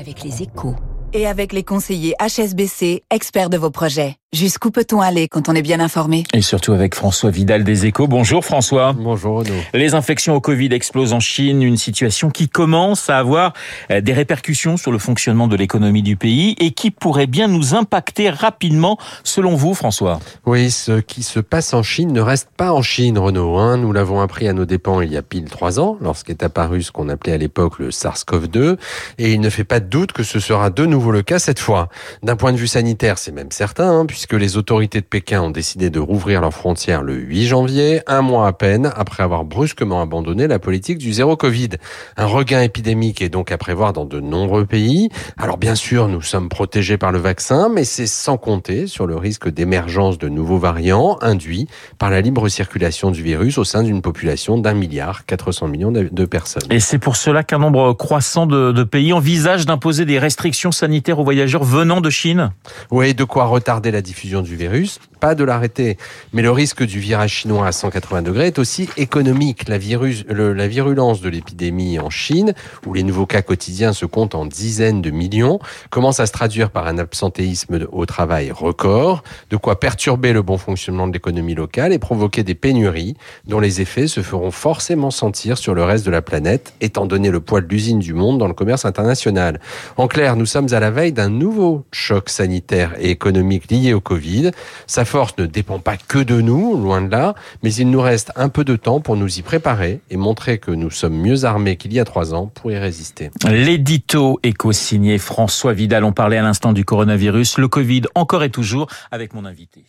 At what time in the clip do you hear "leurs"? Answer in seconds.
36.42-36.52